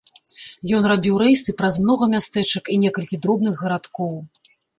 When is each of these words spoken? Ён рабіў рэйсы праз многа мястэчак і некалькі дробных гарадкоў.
Ён 0.77 0.87
рабіў 0.91 1.19
рэйсы 1.23 1.55
праз 1.59 1.77
многа 1.83 2.07
мястэчак 2.15 2.73
і 2.77 2.79
некалькі 2.85 3.21
дробных 3.27 3.53
гарадкоў. 3.63 4.13